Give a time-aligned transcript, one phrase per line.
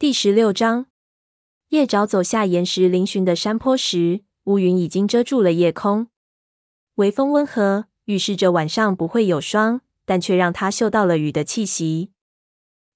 [0.00, 0.86] 第十六章，
[1.70, 6.06] 夜爪走下岩石嶙峋的山坡时，乌云已经遮住了夜空。
[6.94, 12.12] 微风温和，预示着晚上不会有霜，但却让他嗅到了雨的气息。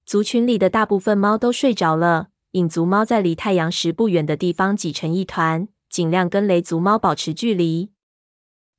[0.05, 7.91] 族群里的大部分猫都睡着了，影族猫在离太阳石不远的地方挤成一团，尽量跟雷族猫保持距离。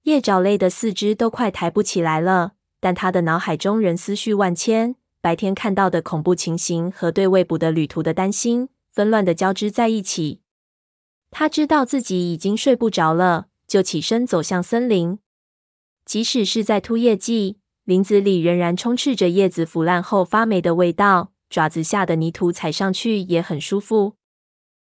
[0.05, 4.97] 夜爪累得四肢都快抬不起来了，但他的脑海中仍思绪万千。
[5.25, 10.43] 白天看到的恐怖情形和对未卜的旅途的担心，纷乱的交织在一起。
[11.31, 15.18] 他知道自己已经睡不着了，就起身走向森林。
[16.05, 24.17] 即使是在秃叶季，林子里仍然充斥着叶子腐烂后发霉的味道，爪子下的泥土踩上去也很舒服。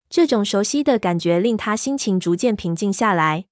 [0.10, 3.48] 这种熟悉的感觉令他心情逐渐平静下来。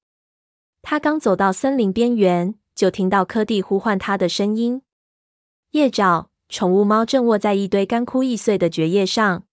[0.82, 4.82] 他刚走到森林边缘，就听到柯蒂呼唤他的声音
[5.72, 9.46] ：“夜爪。”宠物猫正卧在一堆干枯易碎的蕨叶上。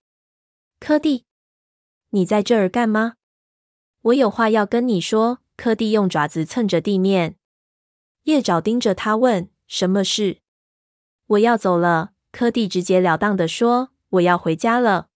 [0.81, 1.27] 柯蒂，
[2.11, 3.15] 你在这儿干吗？
[4.01, 5.39] 我有话要跟你说。
[5.57, 7.37] 柯蒂用爪子蹭着地面。
[8.25, 10.41] 夜爪盯着他问：“什么事？”
[11.29, 12.13] 我要走了。
[12.31, 15.09] 柯蒂直截了当的说：“我要回家了。”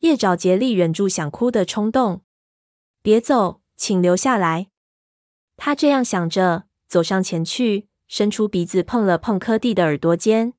[0.00, 2.22] 夜爪竭力忍住想哭的冲动。
[3.02, 4.68] 别走，请留下来。
[5.58, 10.54] 他这样想着，走上前去，伸出鼻子碰了碰柯蒂的耳朵尖。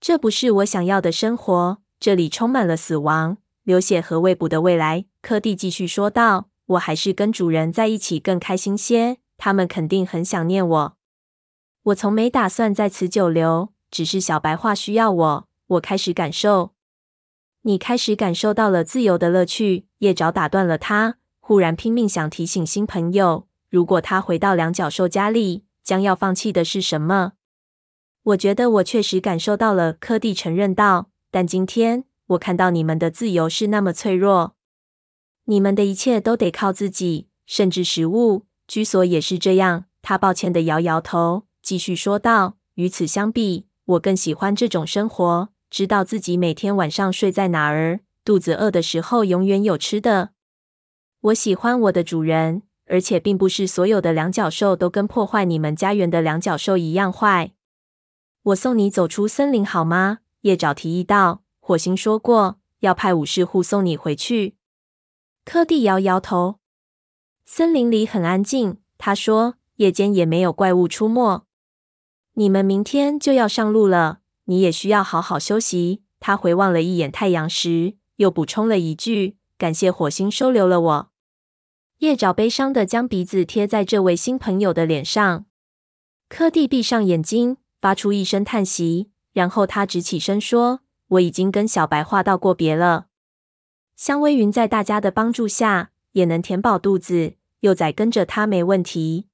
[0.00, 5.06] 这不是我想要的生活，这里充满了死亡、流血和未卜的未来。
[5.20, 10.96] 柯蒂继续说道：“我还是跟主人在一起更开心些，他们肯定很想念我。
[11.84, 15.48] 我从没打算在此久留，只是小白话需要我。
[15.68, 16.72] 我开始感受，
[17.62, 27.32] 你开始感受到了自由的乐趣。”夜爪打断了他，忽然拼命想提醒新朋友：如果他回到两脚兽家里，将要放弃的是什么？
[28.26, 31.10] 我觉得我确实感受到了，柯蒂承认道。
[31.30, 34.56] 但今天我看到你们的自由是那么脆弱，
[35.44, 39.84] 你们的一切都得靠自己，甚至食物、居所也是这样。
[40.02, 50.30] 他抱歉地摇摇头，继续说道：“与此相比，我更喜欢这种生活，知道自己每天晚上睡在哪儿，肚子饿的时候永远有吃的。
[51.20, 57.52] 我喜欢我的主人，而且并不是所有的两脚兽都跟破坏你们家园的两脚兽一样坏。”
[58.46, 60.18] 我送你走出森林好吗？
[60.42, 61.42] 夜爪提议道。
[61.58, 64.54] 火星说过要派武士护送你回去。
[65.44, 66.60] 柯蒂摇摇头。
[67.44, 71.44] 森林里很安静，他说，夜间也没有怪物出没。
[72.34, 76.02] 你们明天就要上路了，你也需要好好休息。
[76.20, 81.10] 他回望了一眼太阳石，又补充了一句：“感谢火星收留了我。”
[81.98, 85.46] 夜爪悲伤地将鼻子贴在这位新朋友的脸上。
[86.28, 87.56] 柯蒂闭上眼睛。
[87.80, 93.06] 发出一声叹息，然后他直起身说：“我已经跟小白话道过别了。
[93.94, 99.28] 香薇云在大家的帮助下也能填饱肚子，幼崽跟着他没问题。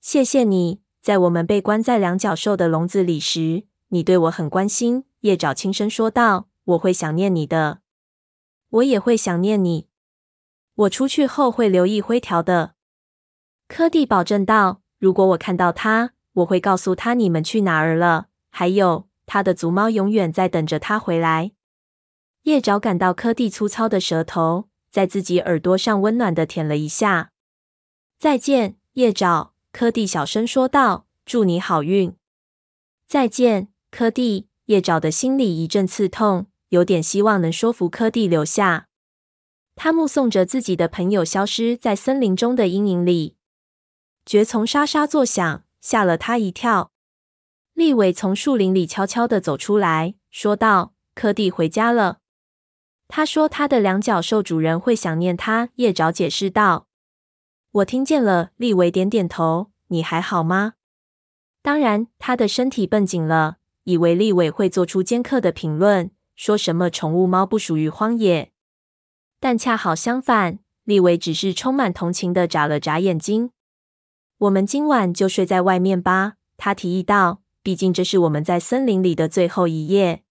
[0.00, 7.80] 谢谢你，在我们被关在两脚兽的笼子里时，你对我很关心。”叶爪轻声说道：“我会想念你的，
[8.70, 9.88] 我也会想念你。
[10.74, 12.74] 我出去后会留意灰条的。”
[13.68, 21.52] 柯蒂保证道：“如果我看到他。”我会告诉他你们去哪儿了，还有他的族猫永远在等着他回来。
[22.44, 27.32] 夜爪感到柯蒂粗糙的舌头在自己耳朵上温暖的舔了一下。
[28.18, 29.52] 再见，夜爪。
[29.72, 32.16] 柯蒂小声说道：“祝你好运。”
[33.06, 34.48] 再见，柯蒂。
[34.66, 38.86] 夜爪的心里一阵刺痛，有点希望能说服柯蒂留下。
[39.74, 43.36] 他目送着自己的朋友消失在森林中的阴影里，
[44.24, 45.64] 蕨丛沙沙作响。
[45.80, 46.92] 吓了他一跳。
[47.74, 52.18] 利伟从树林里悄悄地走出来，说道：“柯蒂回家了。
[53.08, 56.86] 他说他的两脚兽主人会想念他。”夜爪解释道
[57.72, 59.70] ：“我听见了。”利伟点点头。
[59.88, 60.74] “你还好吗？”
[61.62, 62.06] 当然。
[62.18, 68.52] 他的身体绷紧了，以为利伟会做出尖刻的评论，说什么宠物猫不属于荒野。
[69.40, 73.52] 但恰好相反，利伟只是充满同情地眨了眨眼睛。
[74.40, 77.42] 我们今晚就睡在外面吧，他提议道。
[77.62, 80.22] 毕竟这是我们在森林里的最后一夜。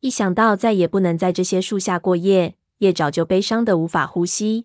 [0.00, 4.64] 一想到再也不能在这些树下过夜，夜爪就悲伤得无法呼吸。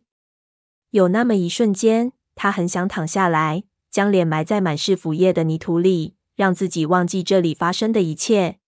[0.92, 8.60] 有那么一瞬间，他很想躺下来，将脸埋在满是腐叶的泥土里，让自己忘记这里发生的一切。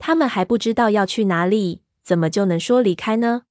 [0.00, 3.42] 他们还不知道要去哪里，怎么就能说离开呢？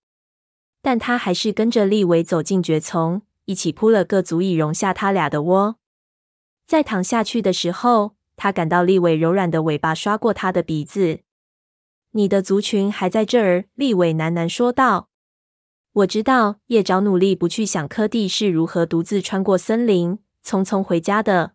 [0.82, 3.22] 但他还是跟着利维走进蕨丛。
[3.46, 5.78] 一起铺了个足以容下他俩的窝。
[6.66, 11.20] 在躺下去的时候，他感到利伟柔软的尾巴刷过他的鼻子。
[12.12, 15.10] 你的族群还在这儿，利尾喃喃说道。
[15.94, 21.54] 我知道，叶爪努力不去想柯蒂是如何独自穿过森林，匆匆回家的。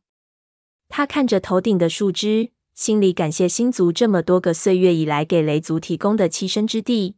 [0.88, 7.17] 他看着头顶的树枝，心里感谢星族这么多个岁月以来给雷族提供的栖身之地。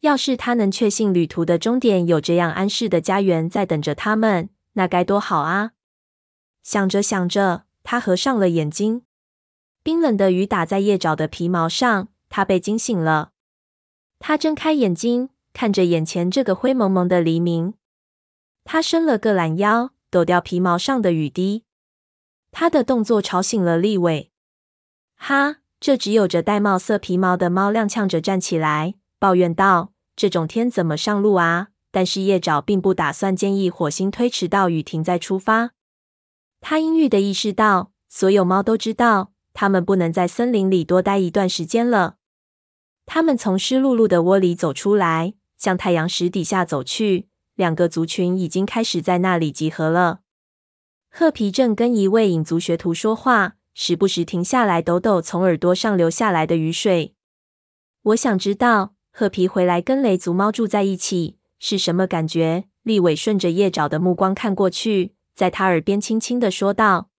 [0.00, 5.72] 要是他能确信旅途的终点有这样安适的家园在等着他们，那该多好啊！
[6.62, 9.02] 想着想着，他合上了眼睛。
[9.82, 13.30] 冰冷的雨打在叶爪的皮毛上，他被惊醒了。
[14.18, 15.30] 他睁开眼睛。
[15.52, 17.74] 看着眼前这个灰蒙蒙的黎明，
[18.62, 21.64] 他伸了个懒腰，抖掉皮毛上的雨滴。
[22.52, 24.30] 他的动作吵醒了立尾。
[25.16, 25.56] 哈！
[25.80, 35.70] 这只有着玳瑁色皮毛的猫踉跄着站起来，抱怨道：“这种天怎么上路啊？”但是叶爪并不打算建议火星推迟到雨停再出发。
[36.60, 42.16] 他阴郁地意识到，所有猫都知道，它们不能在森林里多待一段时间了。
[43.06, 45.34] 他们从湿漉漉的窝里走出来。
[45.60, 50.20] 向太阳石底下走去，两个族群已经开始在那里集合了。
[51.10, 57.14] 褐皮正跟一位影族学徒说话，时不时停下来抖抖从耳朵上流下来的雨水。
[58.04, 62.64] 我想知道，褐皮回来跟雷族猫住在一起是什么感觉？
[62.82, 67.10] 利尾顺着叶爪的目光看过去，在他耳边轻轻地说道：“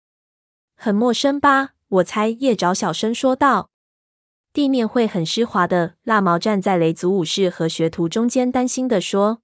[0.75, 1.75] 很陌生吧？
[1.89, 3.71] 我猜。”叶爪小声说道。
[4.53, 5.97] 地面会很湿滑的。
[6.03, 9.43] 蜡毛站在雷族武士和学徒中间，担心的说。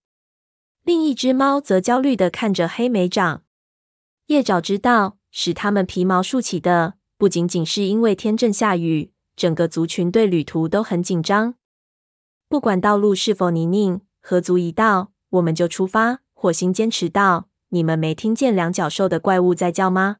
[0.82, 3.42] 另一只猫则焦虑的看着黑莓长。
[4.26, 11.54] 叶爪知道，使他们皮毛竖起的不仅仅是因为天正下雨，整个族群对旅途都很紧张。
[12.48, 16.20] 不管道路是否泥泞，河足一到，我们就出发。
[16.32, 20.18] 火星坚持道：“你们没听见两脚兽的怪物在叫吗？”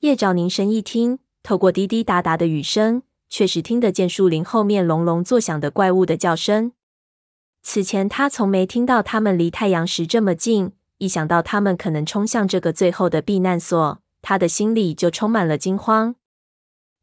[0.00, 3.02] 叶爪凝神一听，透过滴滴答答的雨声。
[3.32, 6.72] 确实听得见树林后面隆隆作响的怪物的叫声。
[7.62, 16.16] 此前他从没听到他们离太阳石这么近，一想到他们可能冲向这个最后的避难所，他的心里就充满了惊慌。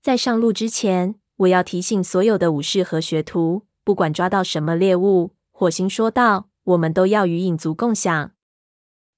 [0.02, 8.34] 在上路之前，我要提醒所有的武士和学徒，不管抓到什么猎物，火星说道，我们都要与影族共享。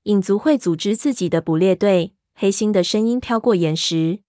[0.03, 2.13] 影族会组织自己的捕猎队。
[2.35, 4.19] 黑心的声音飘过岩石。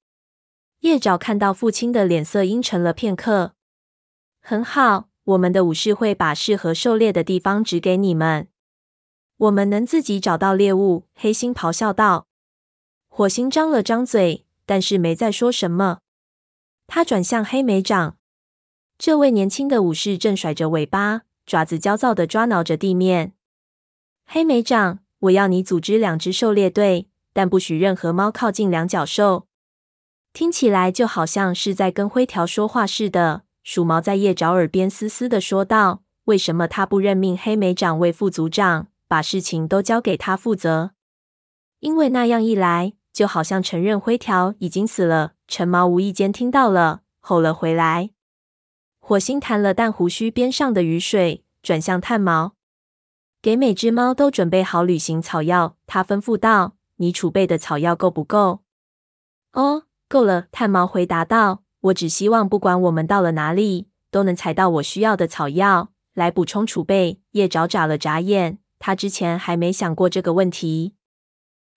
[0.79, 3.53] 叶爪看到父亲的脸色阴沉了片刻。
[4.41, 8.49] 很好，我们的武士会把适合狩猎的地方指给你们。
[9.37, 11.05] 我们能自己找到猎物。
[11.13, 12.27] 黑心咆哮道。
[13.09, 15.99] 火星张了张嘴，但是没再说什么。
[16.87, 18.17] 他转向黑莓长，
[19.01, 23.33] 这位年轻的武士正甩着尾巴，爪子焦躁地抓挠着地面。
[24.27, 29.47] 黑莓长，我要你组织两支狩猎队，但不许任何猫靠近两脚兽。
[30.35, 33.45] 听起来就好像是在跟灰条说话似的。
[33.63, 40.91] 鼠毛在叶爪耳边嘶嘶地说道：“为什么他不任命黑莓长为副组长，把事情都交给他负责？
[41.79, 48.11] 因为那样一来，就好像承认灰条已经死了。”陈毛无意间听到了，吼了回来。
[49.11, 52.55] 火星弹了弹胡须边上的雨水，转向炭毛
[53.43, 58.61] ：“给每只猫都准备好旅行草药。”他吩咐道：“你储备的草药够不够？”
[59.55, 59.83] 哦。
[60.07, 70.95] 够了，炭毛回答道：“我只希望，不管我们到了哪里，都能采到我需要的草药来补充储备。”叶爪眨了眨眼，他之前还没想过这个问题。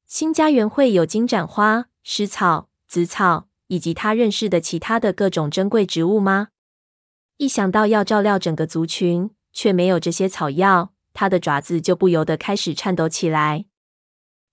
[0.06, 6.50] 新家园会有金盏花、丝草、紫草以及他认识的其他的各种珍贵植物吗？
[7.38, 13.66] 一想到要照料整个族群，却没有这些草药，他的爪子就不由得开始颤抖起来。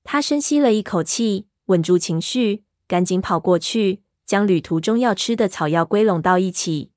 [0.02, 2.64] 他深吸了一口气，稳住情绪。
[2.88, 6.90] 赶紧跑过去，将旅途中要吃的草药归拢到一起。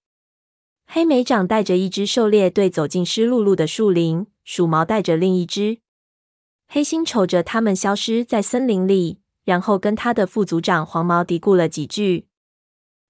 [0.87, 5.81] 黑莓长带着一支狩猎队走进湿漉漉的树林，鼠毛带着另一支。
[6.67, 12.25] 黑心瞅着他们消失在森林里，然后跟他的副族长黄毛嘀咕了几句。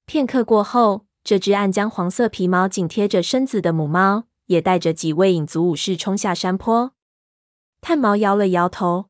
[0.05, 6.91] 片刻过后，这只暗浆黄色皮毛紧贴着身子的母猫也带着几位影族武士冲下山坡。
[7.79, 9.05] 炭毛摇了摇头，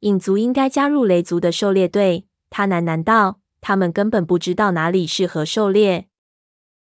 [0.00, 2.26] 影族应该加入雷族的狩猎队。
[2.48, 6.08] 他喃喃道：“他们根本不知道哪里适合狩猎，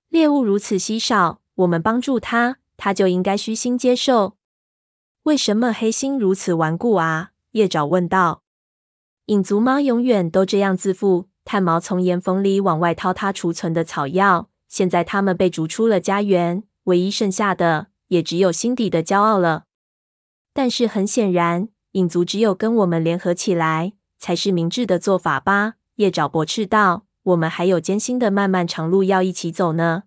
[0.07, 4.37] 猎物如此稀少，我们帮助他，他就应该虚心接受。
[5.23, 8.43] 为什么黑心如此顽固啊？”叶爪问道。
[9.27, 14.51] “影族猫永远都这样自负。”炭毛从岩缝里往外掏他储存的草药。
[14.67, 19.63] 现在他们被逐出了家园，唯一剩下的也只有心底的骄傲了。
[20.53, 23.93] 但是很显然，影族只有跟我们联合起来。
[24.19, 25.73] 才是明智的做法吧？
[25.95, 30.03] 叶爪驳斥道：“我们还有艰辛的漫漫长路要一起走呢。”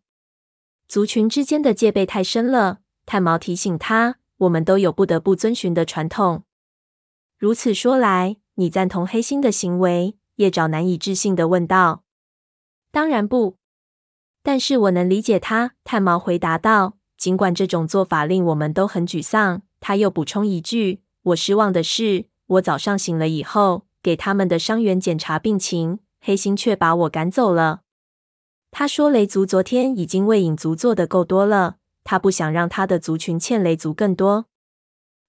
[0.87, 2.79] 族群之间的戒备太深了。
[3.05, 6.45] 炭毛提醒他：“我们都有不得不遵循的传统。”
[7.37, 10.15] 如此说来，你赞同黑心的行为？
[10.37, 12.05] 叶爪难以置信地问道。
[12.91, 13.57] “当然不，
[14.43, 16.97] 但是我能理解他。”炭毛回答道。
[17.17, 27.83] “尽管这种做法令我们都很沮丧。”他又补充一句：“我失望的是，我早上醒了以后，给他们的伤员检查病情，黑心却把我赶走了。”
[28.71, 34.47] 他说：“雷族昨天已经为影族做的够多了。”他不想让他的族群欠雷族更多，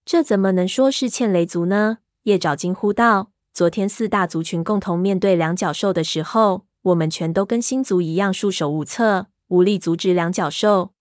[0.04, 2.00] 这怎么能说是欠雷族呢？
[2.24, 10.94] 叶爪惊呼道：“昨天四大族群共同面对两角兽的时候，我们全都跟星族一样束手无策，无力阻止两角兽。”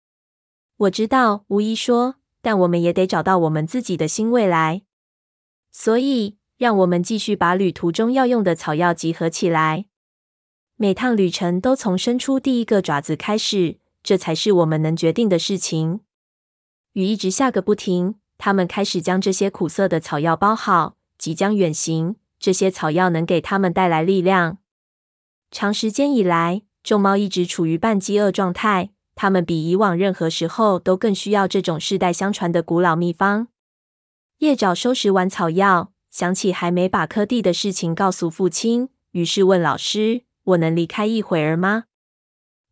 [0.76, 4.82] 我知道，巫医说，但我们也得找到我们自己的新未来。
[5.70, 9.86] 所以，让我们继续把旅途中要用的草药集合起来。
[10.76, 13.78] 每趟旅程都从伸出第一个爪子开始。
[14.02, 16.00] 这才是我们能决定的事情。
[16.94, 22.16] 雨一直下个不停，他们开始将这些苦涩的草药包好，即将远行。
[22.42, 24.58] 这些草药能给他们带来力量。
[25.52, 33.46] 长时间以来，众猫一直处于半饥饿状态，它们比以往任何时候都更需要这种世代相传的古老秘方。
[34.38, 41.84] 叶爪收拾完草药，想起还没把柯蒂的事情告诉父亲，于是问老师：“我能离开一会儿吗？”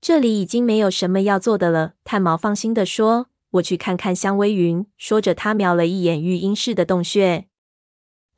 [0.03, 7.47] 这里已经没有什么要做的了，炭毛放心地说：“我去看看香微云。”说着，他瞄了一眼育婴室的洞穴。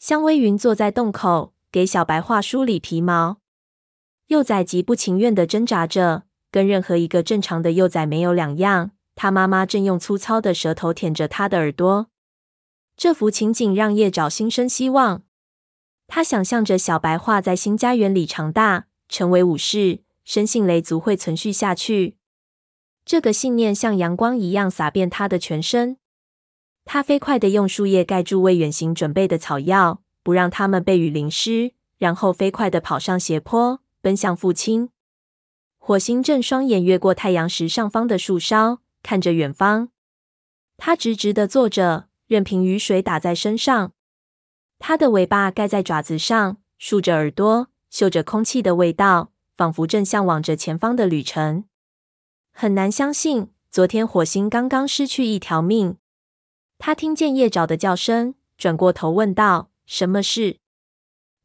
[0.02, 3.38] 香微云坐在洞口，给小白桦梳理皮毛。
[4.26, 8.90] 幼崽极不情愿地挣扎着，跟任何一个正常的幼崽没有两样。
[9.14, 12.08] 他妈妈正用粗糙的舌头舔着他的耳朵。
[12.96, 15.22] 这幅情景让叶爪心生希望。
[16.08, 20.00] 他想象着小白桦在新家园里长大，成为武士。
[20.24, 22.16] 深信雷族会存续下去，
[23.04, 25.98] 这个信念像阳光一样洒遍他的全身。
[26.84, 34.90] 他飞快地用树叶盖住为远行准备的草药，不让它们被雨淋湿，然后飞快地跑上斜坡，奔向父亲。
[35.78, 39.88] 火星正双眼越过太阳石上方的树梢，看着远方。
[40.76, 43.92] 他直直地坐着，任凭雨水打在身上。
[44.78, 49.30] 他的尾巴盖在爪子上，竖着耳朵，嗅着空气的味道。
[49.54, 51.66] 仿佛正向往着前方的旅程，
[52.52, 55.98] 很难相信，昨天火星刚刚失去一条命。
[56.84, 60.58] 他听见叶爪的叫声，转过头问道：“什么事？”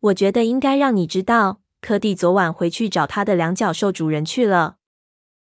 [0.10, 4.78] 我觉得应该让你知道，柯蒂昨晚回去找他的两角兽主人去了。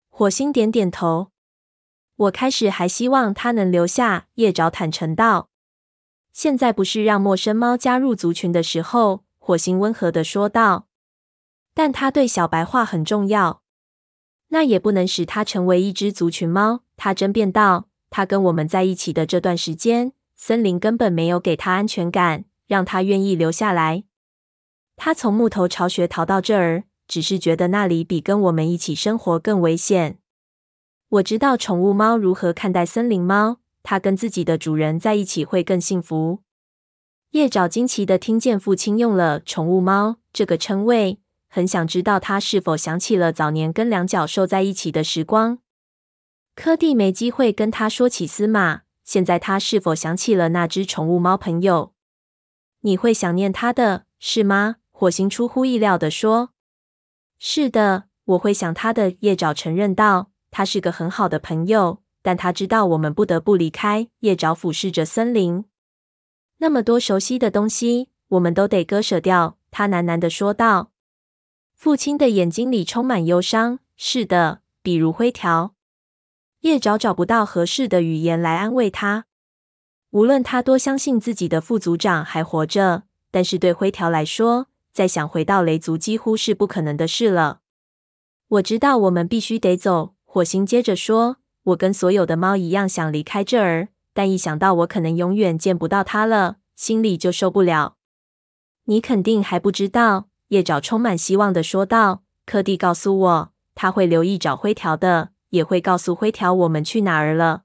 [0.08, 1.32] 火星点点头。
[2.14, 5.48] 我开始还希望他能留下，叶爪坦诚道
[6.32, 10.86] ：“现在不是让陌生猫加入族群的时候。”火星温和的说道。
[11.74, 13.62] 但他对小白话很重要，
[14.50, 16.84] 那也不能使他成为一只族群猫。
[16.96, 24.04] 他争辩道：“他跟我们在一起的这段时间，森林根本没有给他安全感，让他愿意留下来。
[24.96, 30.18] 他从木头巢穴逃到这儿，只是觉得那里比跟我们一起生活更危险。
[31.08, 36.40] 我知道宠物猫如何看待森林猫，它跟自己的主人在一起会更幸福。”
[37.32, 41.18] 叶爪惊奇的听见父亲用了“宠物猫”这个称谓。
[41.48, 45.58] 很想知道他是否想起了早年跟两角兽在一起的时光。
[46.54, 51.94] 柯蒂没机会跟他说起司马，现在他是否想起了那只宠物猫朋友？
[52.80, 54.76] 你会想念他的，是吗？
[54.90, 56.50] 火星出乎意料地说
[57.38, 65.64] ：“是的，我会想他的。”叶爪承认道：“他是个很好的朋友，但他知道我们不得不离开。”叶爪俯视着森林，
[66.58, 69.56] 那么多熟悉的东西，我们都得割舍掉。
[69.70, 70.92] 他喃喃地说道。
[71.74, 73.80] 父亲的眼睛里充满忧伤。
[73.96, 75.74] 是的，比如灰条。
[76.62, 79.26] 叶爪找不到合适的语言来安慰他。
[80.10, 87.60] 无论他多相信自己的副组长还活着，但是对灰条来说，再想回到雷族几乎是不可能的事了。
[88.48, 90.14] 我知道我们必须得走。
[90.24, 97.96] 火星接着说：“我跟所有的猫一样想离开这儿，但一想到我可能永远见不到它了，心里就受不了。
[98.84, 107.62] 你肯定还不知道。”叶爪充满希望的说道：“柯蒂告诉我，他会留意找灰条的，也会告诉灰条我们去哪儿了。”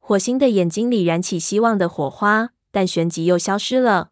[0.00, 4.10] 火星的眼睛里燃起希望的火花，但旋即又消失了。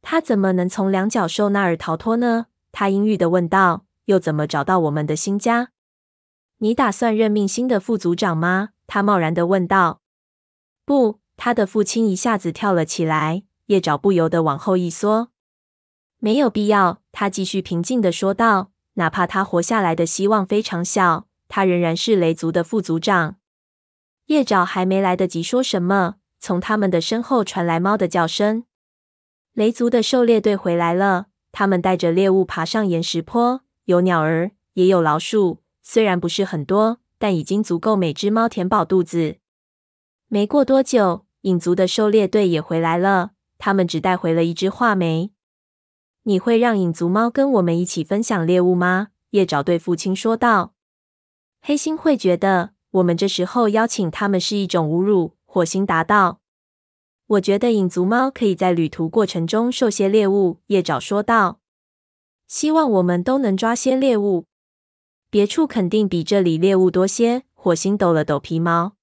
[0.00, 2.46] 他怎么能从两角兽那儿逃脱呢？
[2.70, 5.70] 他阴郁地问道：“又怎么找到我们的新家？”
[6.58, 8.70] 你打算任命新的副组长吗？
[8.86, 10.00] 他贸然地问道。
[10.86, 15.30] “不。”他的父亲一下子跳了起来，叶爪不由得往后一缩。
[16.18, 18.70] 没有必要，他继续平静地说道。
[18.94, 23.36] 哪怕他活下来的希望非常小，他仍然是雷族的副族长。
[24.28, 28.64] 叶爪还没来得及说什么，从他们的身后传来猫的叫声。
[29.52, 39.36] 雷族的狩猎队回来了，他们带着猎物爬上岩石坡，有鸟儿，也有老鼠，虽然不是很多，但已经足够每只猫填饱肚子。
[40.28, 45.32] 没过多久，影族的狩猎队也回来了，他们只带回了一只画眉。
[46.22, 49.08] 你会让影族猫跟我们一起分享猎物吗？
[49.32, 50.72] 叶爪对父亲说道。
[51.64, 55.36] 黑心会觉得我们这时候邀请他们是一种侮辱。
[55.44, 56.40] 火星答道。
[57.26, 60.58] 我觉得影族猫可以在旅途过程中受些猎物。
[60.66, 61.60] 叶爪说道。
[62.48, 64.46] 希望我们都能抓些猎物。
[65.30, 67.44] 别处肯定比这里猎物多些。
[67.54, 68.96] 火星抖了抖皮毛。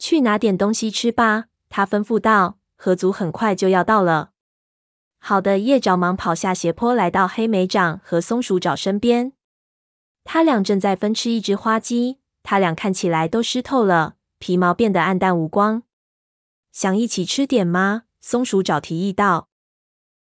[0.00, 2.58] 去拿点东西吃吧，他吩咐道。
[2.74, 4.30] 河族很快就要到了。
[5.20, 9.32] 好的，叶爪忙跑下斜坡，来到黑莓长和松鼠爪身边。
[10.30, 15.84] 他俩正在分吃一只花鸡，他俩看起来都湿透了，皮毛变得暗淡无光。
[16.70, 18.02] 想一起吃点吗？
[18.20, 19.48] 松鼠爪提议道。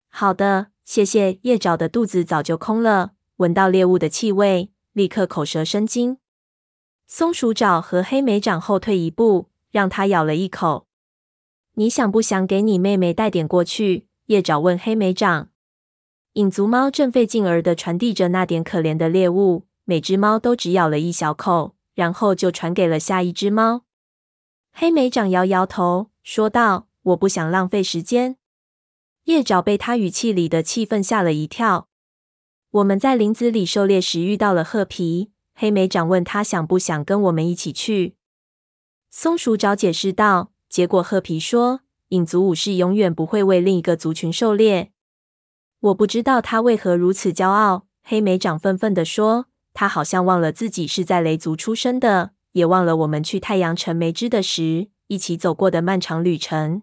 [0.08, 1.40] 好的，谢谢。
[1.42, 6.18] 叶爪的肚子早就空了，闻到猎物的气味，立刻口舌生津。
[7.06, 10.88] 松鼠爪和黑莓掌后退一步，让他咬了一口。
[11.74, 14.08] 你想不想给你妹妹带点过去？
[14.28, 15.50] 叶爪问黑莓掌。
[16.36, 23.84] 影族猫正费劲儿地传递着那点可怜的猎物，每只猫都只咬了一小口，然后就传给了下一只猫。
[24.74, 28.36] 黑莓长摇摇头，说道：“我不想浪费时间。”
[29.24, 31.88] 叶爪被他语气里的气愤吓了一跳。
[32.70, 38.18] 我们在林子里狩猎时遇到了褐皮，黑莓长问他想不想跟我们一起去。
[39.10, 41.80] 松鼠爪解释道，结果褐皮说。
[42.10, 44.92] 影族武士永远不会为另一个族群狩猎。
[45.80, 47.88] 我不知道他为何如此骄傲。
[48.04, 49.48] 黑莓长愤愤地说
[49.80, 56.82] ：“他好像忘了自己是在雷族出生的，也忘了我们去太阳城没枝的时一起走过的漫长旅程。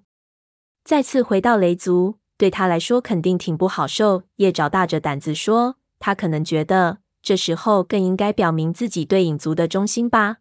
[0.84, 10.36] 再次回到雷族，对他来说肯定挺不好受。”叶爪大着胆子说：“他可能觉得这时候更应该表明自己对影族的忠心吧。”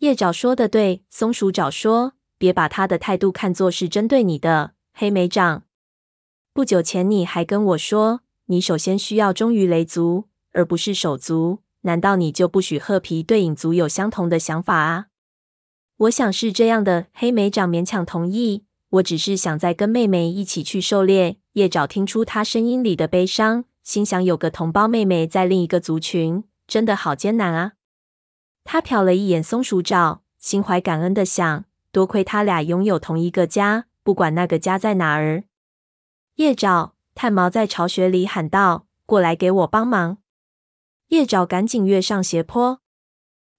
[0.00, 2.12] 叶爪说的对，松鼠爪说。
[2.36, 5.62] 别把他的态度看作是针对你的，黑莓长。
[6.52, 10.24] 不久前你还跟我说，你首先需要忠于雷族，
[10.54, 11.60] 而不是手足。
[11.82, 15.06] 难道你就不许褐皮对影族有相同的想法啊？
[15.98, 18.64] 我想是这样的，黑莓长勉强同意。
[18.88, 21.36] 我只是想再跟妹妹一起去狩猎。
[21.52, 27.72] 叶爪听出他声音里的悲伤，心想有个同胞妹妹在另一个族群，真的好艰难啊。
[28.64, 31.64] 他瞟了一眼松鼠爪，心怀感恩的想。
[31.92, 35.44] 多亏他俩拥有同一个家，不管那个家在哪儿。
[36.36, 40.18] 叶爪、炭毛在巢穴里喊道：“过来给我帮忙！”
[41.08, 42.80] 叶爪赶紧跃上斜坡。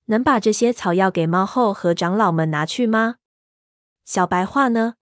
[0.06, 3.16] 能把这些草药给猫后和长老们拿去吗？
[4.04, 4.96] 小白话呢？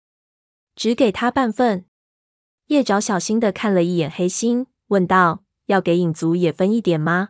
[0.75, 1.85] 只给他半份。
[2.67, 7.29] 叶爪小心的看了一眼黑心，问道：“要给影族也分一点吗？”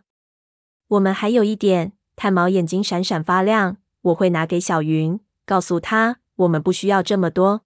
[0.88, 1.92] 我们还有一点。
[2.14, 3.78] 炭毛眼睛闪闪发亮。
[4.02, 5.18] 我会拿给小云。
[5.44, 7.64] 告诉他，我们不需要这么多。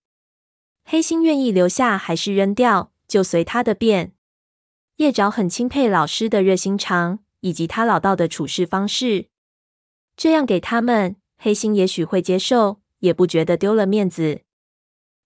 [0.84, 4.14] 黑心愿意留下还是扔掉，就随他的便。
[4.96, 9.28] 叶爪很钦佩老师的热心肠，以及他老道的处事方式。
[10.16, 14.40] 这样给他们，黑心也许会接受，也不觉得丢了面子。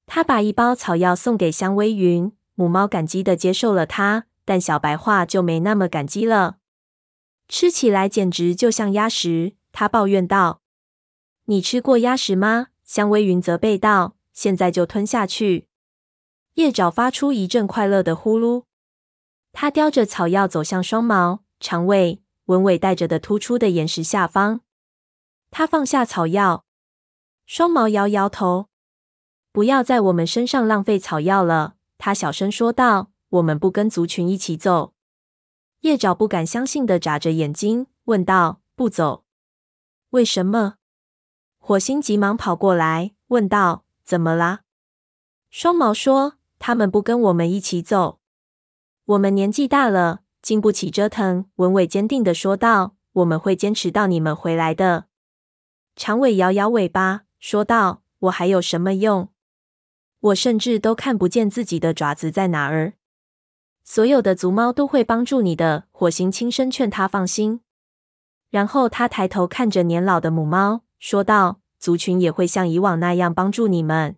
[0.04, 6.58] 他把一包草药送给香微云，母猫感激的接受了它，但小白话就没那么感激了。
[7.48, 10.60] 吃起来简直就像鸭食，他抱怨道。
[11.46, 12.66] 你吃过鸭食吗？
[12.84, 14.16] 香微云责备道。
[14.34, 15.68] 现在就吞下去。
[16.54, 18.64] 叶爪发出一阵快乐的呼噜。
[19.52, 24.62] 他叼着草药走向双毛、长尾、文尾带着的突出的岩石下方。
[25.52, 26.64] 他放下草药。
[27.46, 28.68] 双毛摇摇头。
[29.52, 33.10] 不要在我们身上浪费草药了，他小声说道。
[33.30, 34.92] 我们不跟族群一起走。
[35.82, 39.24] 叶爪不敢相信的眨着眼睛，问道：“不走？
[40.10, 40.78] 为什么？”
[41.62, 44.62] 火星急忙跑过来，问道：“怎么啦？”
[45.48, 48.18] 双毛说：“他们不跟我们一起走。
[49.04, 55.06] 我们年纪大了，经不起折腾。”文伟坚定地说道：“我们会坚持到你们回来的。”
[55.96, 59.28] 长尾摇摇尾巴，说道：“我还有什么用？
[60.20, 62.94] 我甚至都看不见自己的爪子在哪儿。
[63.82, 67.60] 所有的族猫都会帮助你的。”火星轻声劝他放心。
[68.48, 70.82] 然后他抬头看着年老的母猫。
[70.98, 74.16] 说道：“族群也会像以往那样帮助你们。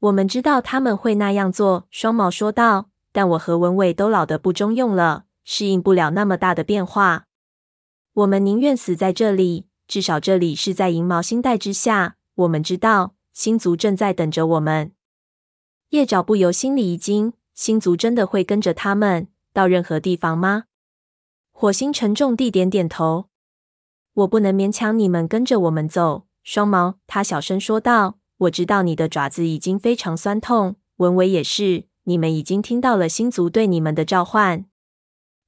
[0.00, 2.90] 我们知道他们会那样做。”双毛说道。
[3.12, 7.26] “但我和文伟都老得不中用了，适应不了那么大的变化。
[8.14, 12.16] 我们宁愿死在这里，至少这里是在银毛星带之下。
[12.34, 14.92] 我们知道星族正在等着我们。
[15.90, 20.64] 叶爪不由心里一惊：星族真的会跟着他们到任何地方吗？
[21.50, 23.26] 火星沉重地点点头
[24.14, 31.84] ：“我不能勉强你们跟着我们走。”双毛，他小声说道：“我知道你的爪子已经非常酸痛，文伟也是。
[32.04, 34.64] 你们已经听到了星族对你们的召唤。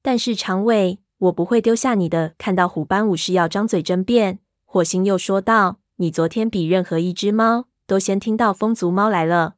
[0.02, 9.56] 但是长尾，我不会丢下你的。”看到虎斑武士要张嘴争辩，火星又说道：“你昨天比任何一只猫都先听到风族猫来了。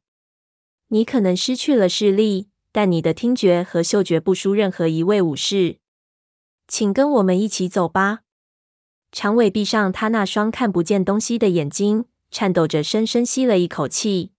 [0.88, 5.78] 你可能失去了视力，但你的听觉和嗅觉不输任何一位武士。
[6.68, 8.20] 请跟我们一起走吧。”
[9.12, 14.32] 长尾闭上他那双看不见东西的眼睛，颤抖着深深吸了一口气，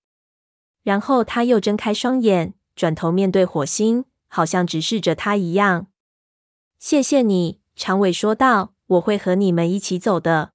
[0.88, 5.88] 然后他又睁开双眼，转头面对火星，好像直视着他一样。
[6.80, 10.54] 谢谢你，长尾说道：“我会和你们一起走的。”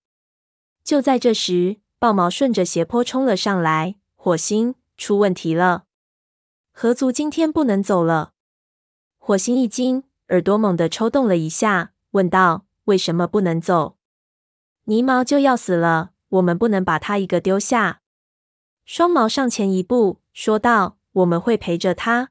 [0.83, 3.97] 就在这时，豹毛顺着斜坡冲了上来。
[4.15, 5.85] 火星，出问题了！
[6.73, 8.33] 河族今天不能走了。
[9.19, 13.99] 火星一惊，耳朵猛地抽动了一下，问道：“为什么不能走？”
[14.89, 18.01] 泥毛就要死了，我们不能把他一个丢下。
[18.87, 22.31] 双毛上前一步，说道：“我们会陪着他，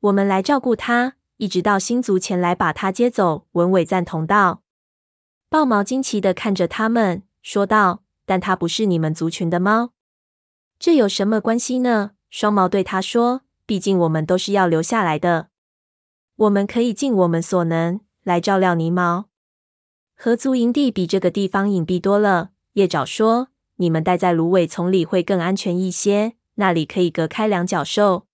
[0.00, 4.62] 我们来照顾他，一直到星族前来把他接走。”文伟赞同道。
[5.48, 9.92] 豹毛惊奇的看着他们，说道：“但他不是你们族群的猫，
[10.78, 15.48] 这有什么关系呢？”双毛对他说：“毕竟我们都是要留下来的，
[16.36, 19.26] 我们可以尽我们所能来照料泥毛。”
[20.18, 28.26] 河族营地比这个地方隐蔽多了，叶爪说：“你们待在芦苇丛里会更安全一些，那里可以隔开两角兽。”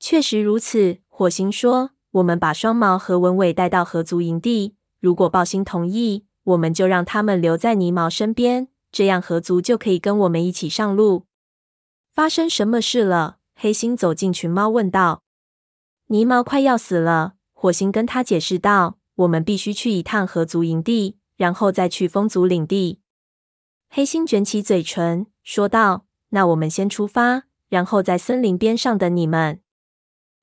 [0.00, 11.26] 确实如此，火星说：“我们把双毛和文尾带到河族营地，如果暴星同意，我们就让他们留在泥毛身边，这样河族就可以跟我们一起上路。”
[12.12, 13.36] 发生什么事了？
[13.54, 15.22] 黑星走进群猫问道。
[16.08, 18.98] “泥毛快要死了。”火星跟他解释道。
[19.16, 23.00] 我们必须去一趟河族营地，然后再去风族领地。
[23.90, 29.60] 黑星卷起嘴唇说道：“那我们先出发，然后在森林边上等你们。”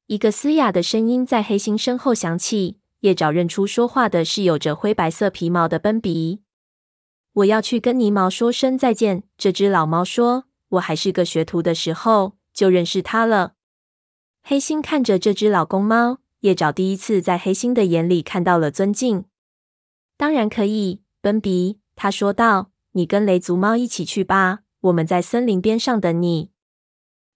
[0.07, 6.41] 一个嘶哑的声音在黑心身后响起，叶爪认出说话的是有着灰白色皮毛的奔比。
[7.33, 9.23] 我要去跟泥毛说声再见。
[9.37, 13.53] 这只老猫说：“我还是个学徒的时候就认识它了。”
[14.41, 16.19] 黑心看着这只老公猫。
[16.41, 19.25] 叶爪第一次在黑心的眼里看到了尊敬。
[20.17, 26.51] 当然可以，奔比，他说道：“你跟雷族猫一起去吧，我们在森林边上等你。”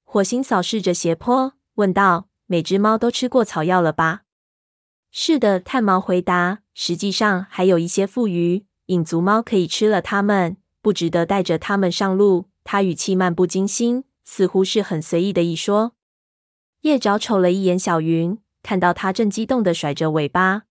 [0.03, 4.23] 火星扫视着斜坡，问道：“每只猫都吃过草药了吧
[5.11, 6.59] ？”“是的。”炭毛回答。
[6.73, 15.95] “实际上还有一些富余，影族猫可以吃了它们，不值得带着它们上路。”他语气漫不经心，似乎是很随意的一说。
[16.81, 18.39] 叶爪瞅了一眼小云。
[18.61, 20.63] 看到他正激动的甩着尾巴，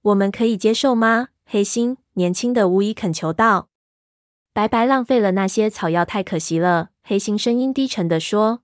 [0.00, 1.28] 我们可以接受吗？
[1.44, 3.68] 黑心年轻的巫医恳求道。
[4.54, 6.90] 白白浪费了那些草药，太可惜了。
[7.02, 8.62] 黑心声音低沉地说。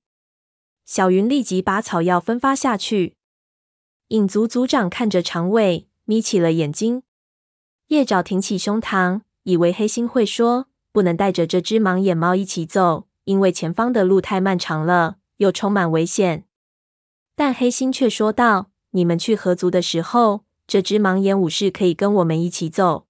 [0.84, 3.16] 小云立即把草药分发下去。
[4.08, 7.02] 影族族长看着长尾，眯起了眼睛。
[7.88, 16.44] 叶爪挺起胸膛，以为黑心会说不能带着这只盲眼猫一起走，因为前方的路太漫长了，又充满危险。
[17.34, 23.06] 但黑心却说道：“你们去河族的时候，这只盲眼武士可以跟我们一起走。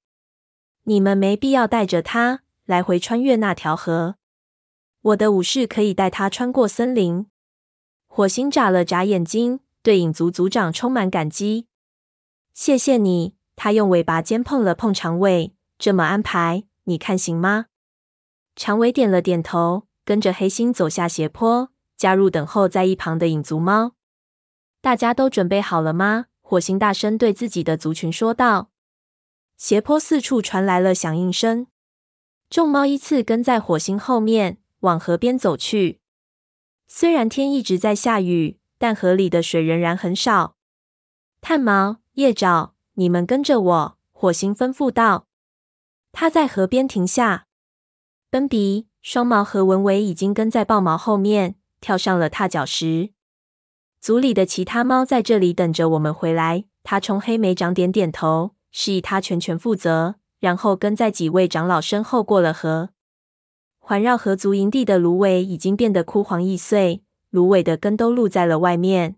[0.85, 4.17] 你们没必要带着他来回穿越那条河。
[5.01, 7.27] 我的武士可以带他穿过森林。”
[8.07, 11.67] 火星眨了眨眼睛，对影族族长充满感激
[12.53, 17.67] ：“谢谢你。”他用尾巴尖碰了碰长尾：“这么安排，你看行吗？”
[18.55, 23.95] 长尾点了点头，跟着黑星走下斜坡，加入等候在一旁的影族猫。
[24.83, 26.27] 大家都准备好了吗？
[26.43, 28.71] 火星大声对自己的族群说道。
[29.57, 31.67] 斜坡四处传来了响应声，
[32.51, 36.01] 众猫依次跟在火星后面往河边走去。
[36.87, 40.57] 虽然天一直在下雨，但河里的水仍然很少。
[41.41, 43.99] 炭毛、叶爪，你们跟着我。
[44.13, 45.27] 火星吩咐道。
[46.11, 47.47] 他在河边停下。
[48.31, 53.13] 奔比、双毛和文尾已经跟在豹毛后面，跳上了踏脚石。
[54.01, 56.65] 组里的其他猫在这里等着我们回来。
[56.83, 62.91] 他冲黑莓长点点头，示意他全权负责，然后跟在几位长老身后过了河。
[63.79, 69.17] 环绕河族营地的芦苇已经变得枯黄易碎，芦苇的根都露在了外面。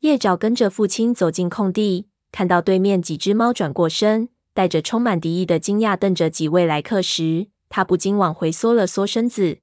[0.00, 9.58] 叶爪跟着父亲走进空地，看到对面几只猫转过身，带着充满敌意的惊讶瞪着几位来客时，他不禁往回缩了缩身子。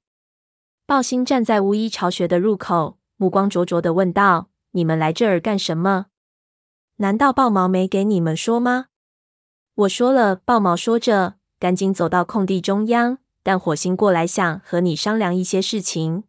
[0.86, 6.06] 豹星站在巫医巢穴的入口，目光灼灼地问道：“你们来这儿干什么？
[6.96, 8.86] 难道豹毛没给你们说吗？”
[9.76, 13.18] 我说了，豹毛说着，赶紧走到空地中央。
[13.42, 16.24] 但火星过来想和你商量一些事情。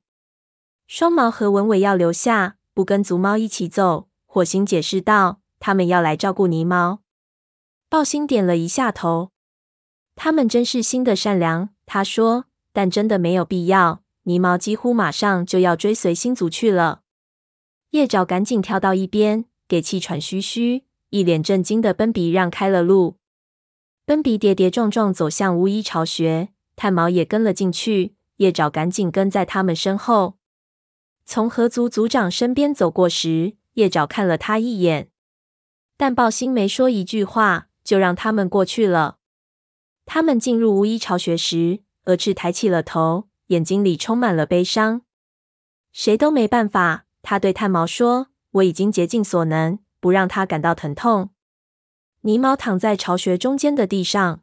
[0.85, 4.09] 双毛和文尾要留下，不跟族猫一起走。
[4.25, 6.99] 火星解释道：“他们要来照顾泥猫。”
[7.89, 9.31] 豹星点了一下头。
[10.15, 12.45] 他们真是心地善良，他说。
[12.73, 14.03] 但真的没有必要。
[14.23, 17.01] 泥猫几乎马上就要追随星族去了。
[17.91, 23.15] 叶爪赶紧跳到一边，给气喘吁吁、一脸震惊的奔比让开了路。
[24.07, 26.47] 奔比跌跌撞撞走向巫医巢穴。
[26.77, 30.37] 炭毛也跟了进去，叶爪赶紧跟在他们身后。
[31.25, 35.09] 从河族族长身边走过时，叶爪看了他一眼，
[35.97, 39.17] 但豹星没说一句话，就让他们过去了。
[40.05, 45.01] 他们进入巫医巢穴时，蛾翅抬起了头，眼睛里充满了悲伤。
[45.91, 51.31] 谁都没办法，他对炭毛说：“我已经竭尽所能，不让他感到疼痛。”
[52.27, 54.41] 泥毛躺在巢穴中间的地上。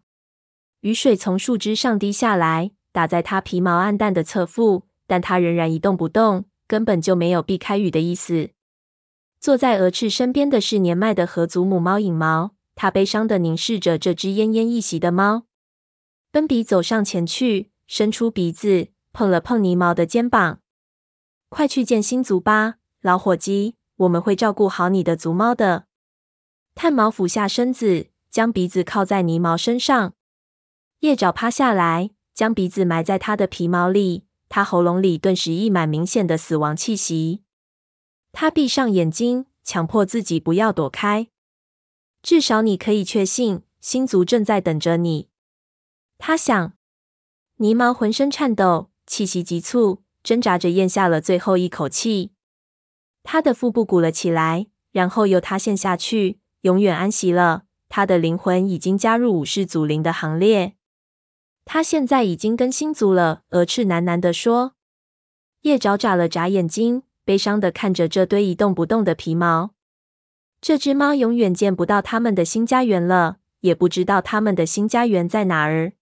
[0.80, 8.52] 雨水从树枝上滴下来，打在它皮毛暗淡的侧腹，但它仍然一动不动，根本就没有避开雨的意思。
[9.38, 15.42] 坐在蛾翅身边的是年迈的河族母猫影毛，它悲伤地凝视着这只奄奄一息的猫。
[16.30, 20.60] 奔比走上前去，伸出鼻子碰了碰泥毛的肩膀
[21.50, 25.84] ：“快去见新族吧，老伙计，我们会照顾好你的族猫的。”
[26.74, 30.14] 炭毛俯下身子，将鼻子靠在泥毛身上。
[31.00, 34.24] 叶爪趴下来，将鼻子埋在他的皮毛里。
[34.48, 37.42] 他喉咙里顿时溢满明显的死亡气息。
[38.32, 41.28] 他闭上眼睛，强迫自己不要躲开。
[42.22, 45.28] 至少你可以确信，星族正在等着你。
[46.18, 46.72] 他想。
[47.56, 52.32] 泥毛浑身颤抖，气息急促，挣扎着咽下了最后一口气。
[53.22, 57.64] 他的腹部鼓了起来，然后又塌陷下去，永远安息了。
[57.90, 60.74] 他的灵魂已经加入武士祖灵的行列。
[61.66, 64.72] 他现在已经跟新族了，鹅翅喃喃地说。
[65.60, 69.74] 叶爪眨了眨眼睛，悲伤的看着这堆一动不动的皮毛。
[70.60, 75.92] 这只猫永远见不到他们的新家园了，也不知道他们的新家园在哪儿。